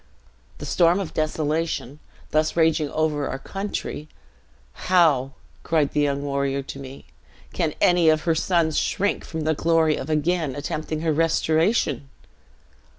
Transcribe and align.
'The 0.57 0.65
storm 0.65 0.99
of 0.99 1.13
desolation, 1.13 1.99
thus 2.31 2.55
raging 2.55 2.89
over 2.89 3.29
our 3.29 3.37
country; 3.37 4.07
how,' 4.89 5.33
cried 5.61 5.91
the 5.93 5.99
young 6.01 6.23
warrior 6.23 6.63
to 6.63 6.79
me, 6.79 7.05
'can 7.53 7.75
any 7.79 8.09
of 8.09 8.21
her 8.23 8.33
sons 8.33 8.79
shrink 8.79 9.23
from 9.23 9.41
the 9.41 9.53
glory 9.53 9.95
of 9.95 10.09
again 10.09 10.55
attempting 10.55 11.01
her 11.01 11.13
restoration?' 11.13 12.09